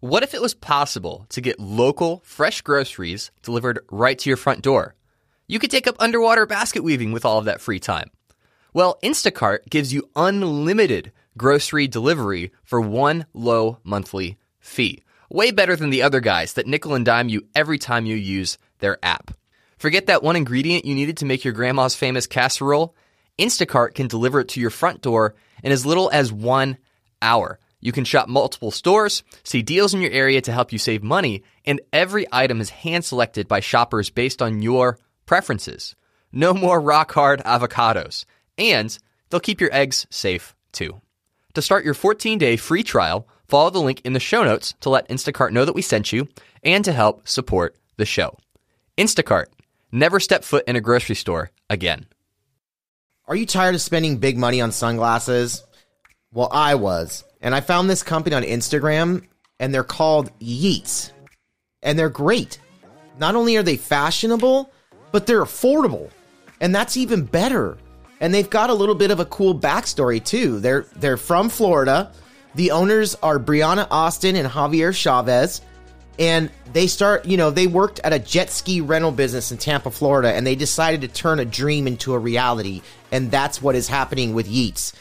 [0.00, 4.62] What if it was possible to get local, fresh groceries delivered right to your front
[4.62, 4.94] door?
[5.46, 8.10] You could take up underwater basket weaving with all of that free time.
[8.72, 15.02] Well, Instacart gives you unlimited grocery delivery for one low monthly fee.
[15.28, 18.56] Way better than the other guys that nickel and dime you every time you use
[18.78, 19.32] their app.
[19.76, 22.94] Forget that one ingredient you needed to make your grandma's famous casserole?
[23.38, 26.78] Instacart can deliver it to your front door in as little as one
[27.20, 27.58] hour.
[27.80, 31.42] You can shop multiple stores, see deals in your area to help you save money,
[31.64, 35.96] and every item is hand selected by shoppers based on your preferences.
[36.32, 38.24] No more rock hard avocados.
[38.58, 38.96] And
[39.30, 41.00] they'll keep your eggs safe too.
[41.54, 44.90] To start your 14 day free trial, follow the link in the show notes to
[44.90, 46.28] let Instacart know that we sent you
[46.62, 48.36] and to help support the show.
[48.98, 49.46] Instacart,
[49.90, 52.06] never step foot in a grocery store again.
[53.26, 55.64] Are you tired of spending big money on sunglasses?
[56.32, 57.24] Well, I was.
[57.40, 59.26] And I found this company on Instagram,
[59.58, 61.12] and they're called Yeats.
[61.82, 62.58] And they're great.
[63.18, 64.70] Not only are they fashionable,
[65.12, 66.10] but they're affordable.
[66.60, 67.78] And that's even better.
[68.20, 70.60] And they've got a little bit of a cool backstory too.
[70.60, 72.12] They're they're from Florida.
[72.54, 75.62] The owners are Brianna Austin and Javier Chavez.
[76.18, 79.90] And they start, you know, they worked at a jet ski rental business in Tampa,
[79.90, 82.82] Florida, and they decided to turn a dream into a reality.
[83.10, 84.92] And that's what is happening with Yeats.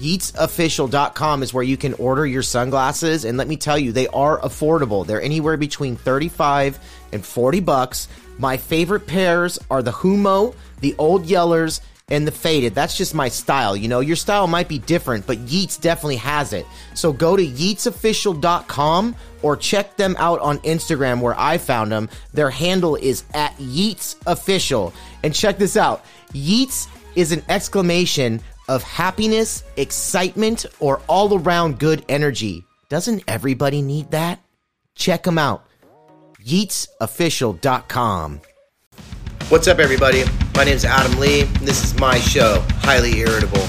[0.00, 3.24] YeatsOfficial.com is where you can order your sunglasses.
[3.24, 5.06] And let me tell you, they are affordable.
[5.06, 6.78] They're anywhere between 35
[7.12, 8.08] and 40 bucks.
[8.38, 12.74] My favorite pairs are the Humo, the Old Yellers, and the faded.
[12.74, 13.76] That's just my style.
[13.76, 16.66] You know, your style might be different, but Yeats definitely has it.
[16.94, 22.08] So go to yeatsofficial.com or check them out on Instagram where I found them.
[22.32, 24.92] Their handle is at Yeats Official.
[25.24, 32.04] And check this out Yeats is an exclamation of happiness, excitement, or all around good
[32.08, 32.64] energy.
[32.88, 34.40] Doesn't everybody need that?
[34.94, 35.64] Check them out.
[36.44, 38.40] YeatsOfficial.com.
[39.48, 40.24] What's up, everybody?
[40.54, 43.64] My name is Adam Lee, and this is my show, Highly Irritable.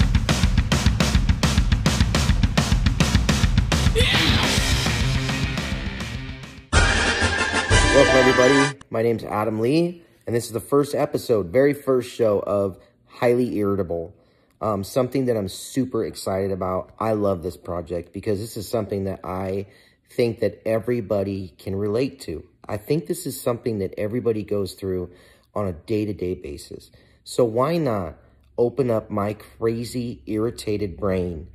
[7.94, 8.80] Welcome, everybody.
[8.92, 12.78] My name is Adam Lee, and this is the first episode, very first show of
[13.08, 14.14] Highly Irritable.
[14.60, 16.92] Um, something that I'm super excited about.
[17.00, 19.68] I love this project because this is something that I
[20.10, 22.44] think that everybody can relate to.
[22.68, 25.12] I think this is something that everybody goes through
[25.54, 26.90] on a day-to-day basis.
[27.24, 28.16] So why not
[28.58, 31.48] open up my crazy, irritated brain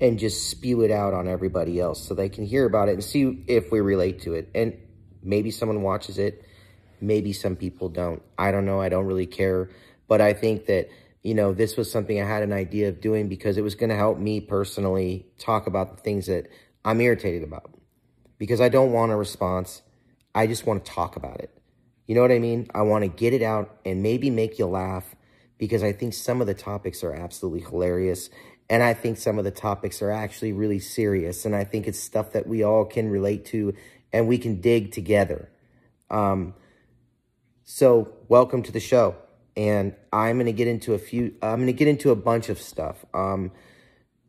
[0.00, 3.04] and just spew it out on everybody else so they can hear about it and
[3.04, 4.50] see if we relate to it.
[4.54, 4.76] And
[5.22, 6.44] maybe someone watches it,
[7.00, 8.22] maybe some people don't.
[8.36, 8.80] I don't know.
[8.80, 9.70] I don't really care.
[10.08, 10.88] But I think that,
[11.24, 13.88] you know, this was something I had an idea of doing because it was going
[13.88, 16.48] to help me personally talk about the things that
[16.84, 17.70] I'm irritated about.
[18.38, 19.80] Because I don't want a response.
[20.34, 21.50] I just want to talk about it.
[22.06, 22.68] You know what I mean?
[22.74, 25.16] I want to get it out and maybe make you laugh
[25.56, 28.28] because I think some of the topics are absolutely hilarious.
[28.68, 31.46] And I think some of the topics are actually really serious.
[31.46, 33.74] And I think it's stuff that we all can relate to
[34.12, 35.50] and we can dig together.
[36.10, 36.52] Um,
[37.64, 39.16] so welcome to the show.
[39.56, 42.48] And I'm going to get into a few, I'm going to get into a bunch
[42.48, 43.04] of stuff.
[43.14, 43.52] Um,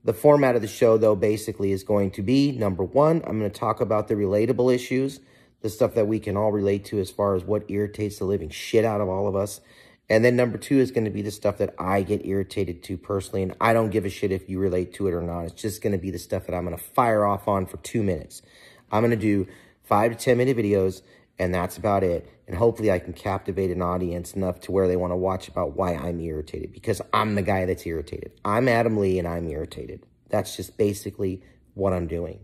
[0.03, 3.49] the format of the show, though, basically is going to be number one, I'm going
[3.49, 5.19] to talk about the relatable issues
[5.65, 8.51] the stuff that we can all relate to as far as what irritates the living
[8.51, 9.61] shit out of all of us.
[10.07, 12.97] And then number two is going to be the stuff that I get irritated to
[12.97, 13.41] personally.
[13.41, 15.45] And I don't give a shit if you relate to it or not.
[15.45, 17.77] It's just going to be the stuff that I'm going to fire off on for
[17.77, 18.43] two minutes.
[18.91, 19.47] I'm going to do
[19.81, 21.01] five to 10 minute videos
[21.39, 22.29] and that's about it.
[22.47, 25.75] And hopefully I can captivate an audience enough to where they want to watch about
[25.75, 28.33] why I'm irritated because I'm the guy that's irritated.
[28.45, 30.05] I'm Adam Lee and I'm irritated.
[30.29, 31.41] That's just basically
[31.73, 32.39] what I'm doing.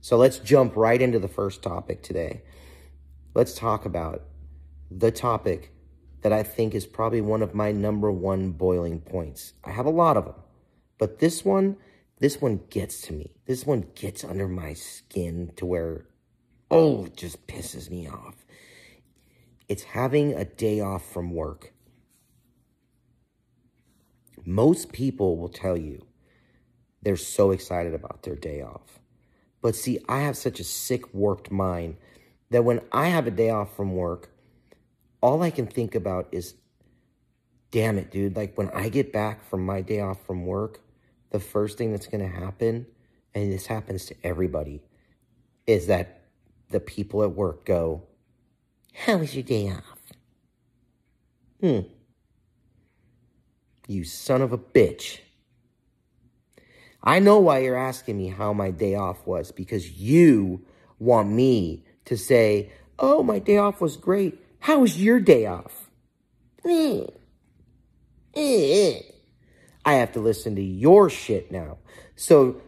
[0.00, 2.42] So let's jump right into the first topic today.
[3.34, 4.24] Let's talk about
[4.90, 5.72] the topic
[6.22, 9.54] that I think is probably one of my number one boiling points.
[9.64, 10.34] I have a lot of them,
[10.98, 11.76] but this one,
[12.20, 13.32] this one gets to me.
[13.46, 16.06] This one gets under my skin to where,
[16.70, 18.41] oh, it just pisses me off.
[19.72, 21.72] It's having a day off from work.
[24.44, 26.04] Most people will tell you
[27.00, 28.98] they're so excited about their day off.
[29.62, 31.96] But see, I have such a sick, warped mind
[32.50, 34.30] that when I have a day off from work,
[35.22, 36.54] all I can think about is,
[37.70, 38.36] damn it, dude.
[38.36, 40.82] Like when I get back from my day off from work,
[41.30, 42.84] the first thing that's going to happen,
[43.34, 44.82] and this happens to everybody,
[45.66, 46.24] is that
[46.68, 48.02] the people at work go,
[48.92, 50.02] How was your day off?
[51.60, 51.80] Hmm.
[53.86, 55.18] You son of a bitch.
[57.02, 60.64] I know why you're asking me how my day off was because you
[60.98, 64.38] want me to say, oh, my day off was great.
[64.60, 65.90] How was your day off?
[66.64, 67.06] Eh.
[69.84, 71.78] I have to listen to your shit now.
[72.14, 72.62] So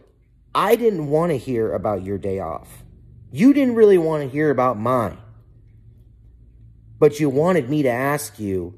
[0.53, 2.83] I didn't want to hear about your day off.
[3.31, 5.17] You didn't really want to hear about mine.
[6.97, 8.77] But you wanted me to ask you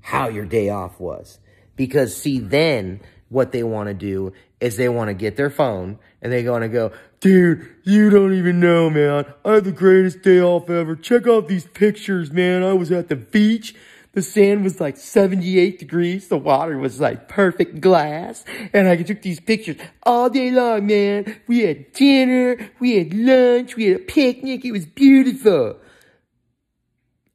[0.00, 1.38] how your day off was.
[1.76, 5.98] Because see, then what they want to do is they want to get their phone
[6.20, 9.26] and they want to go, dude, you don't even know, man.
[9.44, 10.96] I had the greatest day off ever.
[10.96, 12.62] Check out these pictures, man.
[12.62, 13.74] I was at the beach.
[14.12, 16.28] The sand was like 78 degrees.
[16.28, 18.44] The water was like perfect glass.
[18.72, 21.40] And I took these pictures all day long, man.
[21.46, 22.70] We had dinner.
[22.80, 23.76] We had lunch.
[23.76, 24.64] We had a picnic.
[24.64, 25.76] It was beautiful.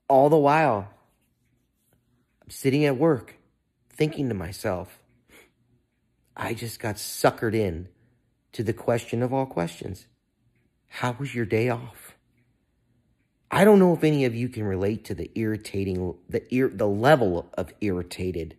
[0.08, 0.90] All the while,
[2.42, 3.36] I'm sitting at work
[3.90, 5.00] thinking to myself,
[6.36, 7.88] I just got suckered in
[8.54, 10.08] to the question of all questions.
[10.88, 12.16] How was your day off?
[13.50, 16.88] I don't know if any of you can relate to the irritating, the ir- the
[16.88, 18.58] level of irritated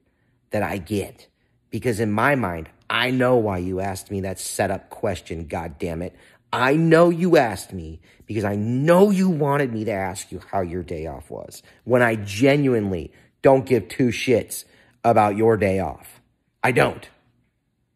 [0.51, 1.27] that I get.
[1.71, 6.01] Because in my mind, I know why you asked me that setup question, God damn
[6.01, 6.15] it.
[6.55, 10.61] I know you asked me because I know you wanted me to ask you how
[10.61, 13.13] your day off was when I genuinely
[13.43, 14.65] don't give two shits
[15.03, 16.21] about your day off.
[16.63, 17.09] I don't.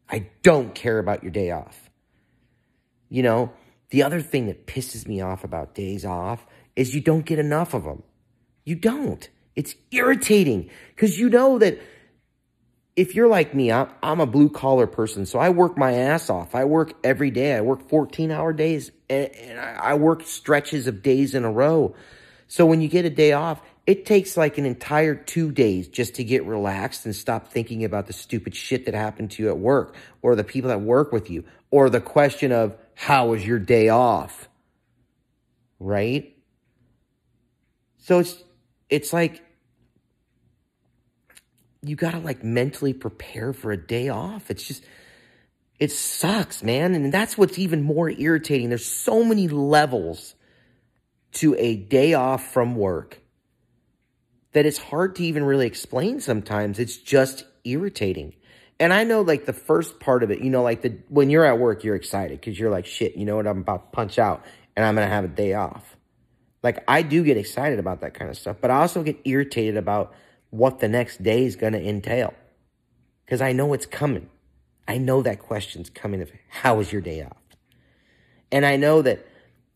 [0.08, 1.88] I don't care about your day off.
[3.08, 3.52] You know,
[3.90, 6.46] the other thing that pisses me off about days off
[6.76, 8.02] is you don't get enough of them.
[8.64, 9.28] You don't.
[9.56, 11.80] It's irritating because you know that
[12.98, 16.56] if you're like me, I'm a blue collar person, so I work my ass off.
[16.56, 17.54] I work every day.
[17.54, 21.94] I work 14 hour days and I work stretches of days in a row.
[22.48, 26.16] So when you get a day off, it takes like an entire two days just
[26.16, 29.58] to get relaxed and stop thinking about the stupid shit that happened to you at
[29.58, 33.60] work or the people that work with you or the question of how was your
[33.60, 34.48] day off?
[35.78, 36.36] Right?
[37.98, 38.42] So it's,
[38.90, 39.44] it's like,
[41.88, 44.50] you gotta like mentally prepare for a day off.
[44.50, 44.84] It's just,
[45.78, 46.94] it sucks, man.
[46.94, 48.68] And that's what's even more irritating.
[48.68, 50.34] There's so many levels
[51.32, 53.20] to a day off from work
[54.52, 56.78] that it's hard to even really explain sometimes.
[56.78, 58.34] It's just irritating.
[58.80, 61.44] And I know like the first part of it, you know, like the when you're
[61.44, 64.18] at work, you're excited because you're like, shit, you know what, I'm about to punch
[64.18, 64.44] out
[64.76, 65.96] and I'm gonna have a day off.
[66.62, 69.76] Like I do get excited about that kind of stuff, but I also get irritated
[69.76, 70.14] about
[70.50, 72.34] what the next day is gonna entail.
[73.24, 74.30] Because I know it's coming.
[74.86, 77.36] I know that question's coming of how was your day off?
[78.50, 79.26] And I know that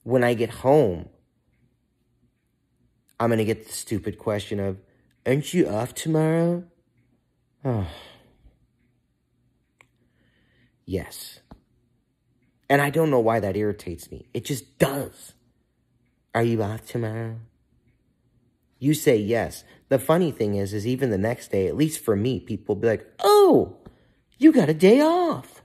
[0.03, 1.09] when I get home,
[3.21, 4.79] I'm going to get the stupid question of,
[5.27, 6.65] aren't you off tomorrow?
[7.65, 7.87] Oh.
[10.85, 11.41] Yes.
[12.69, 14.27] And I don't know why that irritates me.
[14.35, 15.35] It just does.
[16.35, 17.37] Are you off tomorrow?
[18.79, 19.63] You say yes.
[19.93, 22.89] The funny thing is, is even the next day, at least for me, people be
[22.89, 23.77] like, oh,
[24.39, 25.61] you got a day off.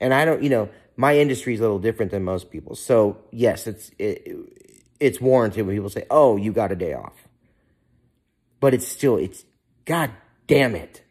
[0.00, 2.74] And I don't, you know, my industry is a little different than most people.
[2.74, 4.26] So yes, it's, it,
[4.98, 7.12] it's warranted when people say, oh, you got a day off.
[8.60, 9.44] But it's still, it's,
[9.84, 10.10] god
[10.46, 11.02] damn it.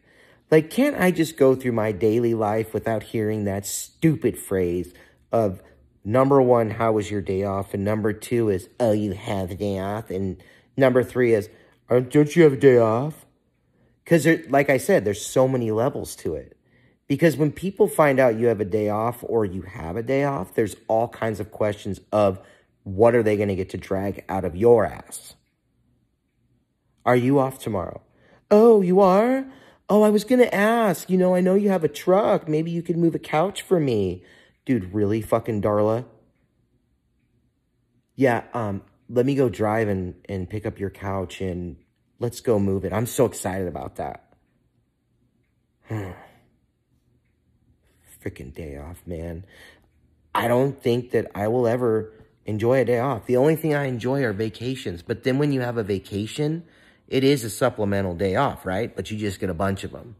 [0.50, 4.92] Like, can't I just go through my daily life without hearing that stupid phrase
[5.30, 5.62] of
[6.04, 7.74] number one, how was your day off?
[7.74, 10.10] And number two is, oh, you have a day off.
[10.10, 10.42] And
[10.76, 11.48] number three is,
[12.00, 13.26] don't you have a day off?
[14.04, 16.56] Because, like I said, there's so many levels to it.
[17.08, 20.24] Because when people find out you have a day off or you have a day
[20.24, 22.40] off, there's all kinds of questions of
[22.84, 25.34] what are they going to get to drag out of your ass?
[27.04, 28.00] Are you off tomorrow?
[28.50, 29.44] Oh, you are?
[29.88, 31.10] Oh, I was going to ask.
[31.10, 32.48] You know, I know you have a truck.
[32.48, 34.24] Maybe you could move a couch for me.
[34.64, 36.04] Dude, really, fucking Darla?
[38.14, 41.76] Yeah, um, let me go drive and, and pick up your couch and
[42.22, 42.92] let's go move it.
[42.92, 44.22] I'm so excited about that.
[48.24, 49.44] Freaking day off, man.
[50.32, 52.12] I don't think that I will ever
[52.46, 53.26] enjoy a day off.
[53.26, 55.02] The only thing I enjoy are vacations.
[55.02, 56.62] But then when you have a vacation,
[57.08, 58.94] it is a supplemental day off, right?
[58.94, 60.14] But you just get a bunch of them.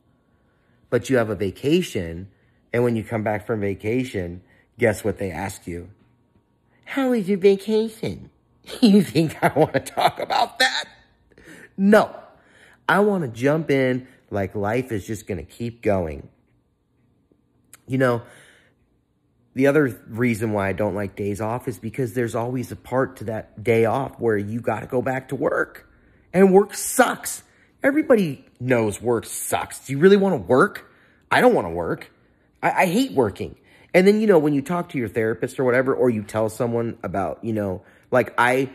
[0.90, 2.28] But you have a vacation,
[2.72, 4.42] and when you come back from vacation,
[4.76, 5.88] guess what they ask you?
[6.84, 8.30] How was your vacation?
[8.80, 10.84] You think I want to talk about that?
[11.76, 12.14] No.
[12.88, 16.28] I want to jump in like life is just going to keep going.
[17.86, 18.22] You know,
[19.54, 23.16] the other reason why I don't like days off is because there's always a part
[23.16, 25.88] to that day off where you got to go back to work.
[26.32, 27.42] And work sucks.
[27.82, 29.86] Everybody knows work sucks.
[29.86, 30.90] Do you really want to work?
[31.30, 32.10] I don't want to work.
[32.62, 33.56] I, I hate working.
[33.92, 36.48] And then, you know, when you talk to your therapist or whatever, or you tell
[36.48, 38.70] someone about, you know, like I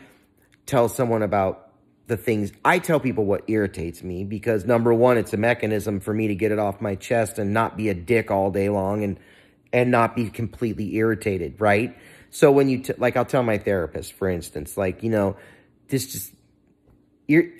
[0.67, 1.66] tell someone about
[2.07, 6.13] the things, I tell people what irritates me because number one, it's a mechanism for
[6.13, 9.03] me to get it off my chest and not be a dick all day long
[9.03, 9.19] and,
[9.71, 11.97] and not be completely irritated, right?
[12.29, 15.35] So when you, like, I'll tell my therapist, for instance, like, you know,
[15.89, 16.33] this just,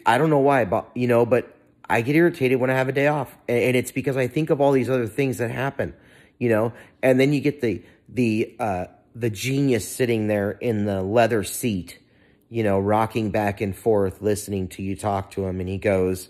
[0.06, 1.54] I don't know why, but, you know, but
[1.89, 3.36] I get irritated when I have a day off.
[3.50, 5.94] And it's because I think of all these other things that happen
[6.39, 8.86] you know, and then you get the, the, uh,
[9.16, 12.00] the genius sitting there in the leather seat,
[12.50, 15.60] you know, rocking back and forth, listening to you talk to him.
[15.60, 16.30] And he goes,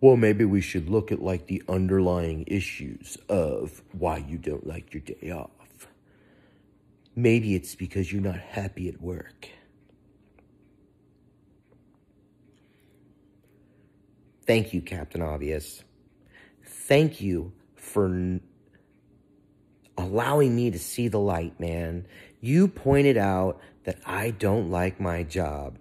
[0.00, 4.94] well, maybe we should look at like the underlying issues of why you don't like
[4.94, 5.50] your day off.
[7.14, 9.48] Maybe it's because you're not happy at work.
[14.46, 15.84] Thank you, Captain Obvious.
[16.64, 18.40] Thank you for
[20.00, 22.06] allowing me to see the light, man.
[22.40, 25.78] You pointed out that I don't like my job,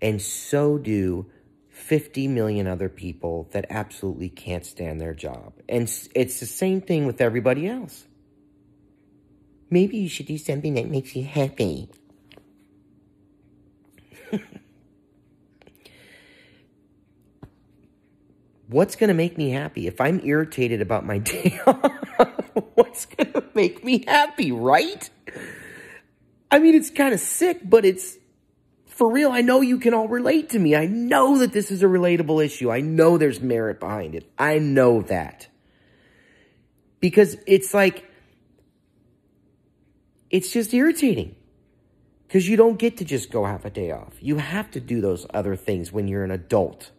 [0.00, 1.26] and so do
[1.68, 5.52] 50 million other people that absolutely can't stand their job.
[5.68, 5.82] And
[6.14, 8.04] it's the same thing with everybody else.
[9.70, 11.88] Maybe you should do something that makes you happy.
[18.68, 19.86] What's going to make me happy?
[19.86, 21.60] If I'm irritated about my day
[22.78, 25.10] what's going to make me happy, right?
[26.50, 28.16] I mean, it's kind of sick, but it's
[28.86, 29.30] for real.
[29.32, 30.76] I know you can all relate to me.
[30.76, 32.70] I know that this is a relatable issue.
[32.70, 34.30] I know there's merit behind it.
[34.38, 35.48] I know that.
[37.00, 38.04] Because it's like,
[40.30, 41.34] it's just irritating.
[42.26, 44.14] Because you don't get to just go have a day off.
[44.20, 46.90] You have to do those other things when you're an adult.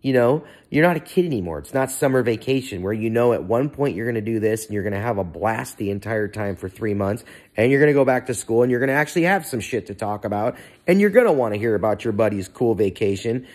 [0.00, 1.58] You know, you're not a kid anymore.
[1.58, 4.66] It's not summer vacation where you know at one point you're going to do this
[4.66, 7.24] and you're going to have a blast the entire time for three months
[7.56, 9.58] and you're going to go back to school and you're going to actually have some
[9.58, 12.76] shit to talk about and you're going to want to hear about your buddy's cool
[12.76, 13.46] vacation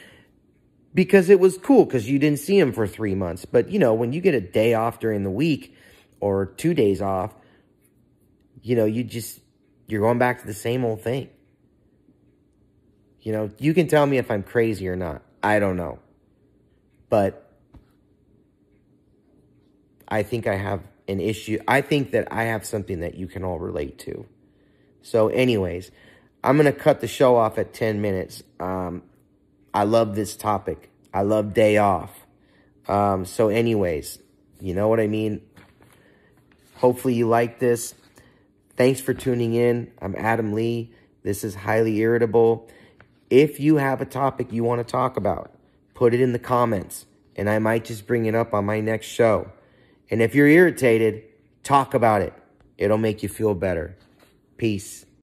[0.93, 3.45] because it was cool because you didn't see him for three months.
[3.45, 5.75] But, you know, when you get a day off during the week
[6.19, 7.33] or two days off,
[8.61, 9.39] you know, you just,
[9.87, 11.29] you're going back to the same old thing.
[13.21, 15.21] You know, you can tell me if I'm crazy or not.
[15.41, 15.99] I don't know.
[17.13, 17.47] But
[20.07, 21.59] I think I have an issue.
[21.67, 24.25] I think that I have something that you can all relate to.
[25.03, 25.91] So anyways,
[26.43, 28.41] I'm going to cut the show off at 10 minutes.
[28.59, 29.03] Um,
[29.75, 30.89] I love this topic.
[31.13, 32.09] I love day off.
[32.87, 34.17] Um, so anyways,
[34.59, 35.41] you know what I mean?
[36.77, 37.93] Hopefully you like this.
[38.75, 39.91] Thanks for tuning in.
[40.01, 40.91] I'm Adam Lee.
[41.21, 42.67] This is Highly Irritable.
[43.29, 45.52] If you have a topic you want to talk about,
[46.03, 47.05] put it in the comments,
[47.37, 49.49] and I might just bring it up on my next show.
[50.11, 51.23] And if you're irritated,
[51.63, 52.33] talk about it.
[52.77, 53.95] It'll make you feel better.
[54.57, 55.05] Peace.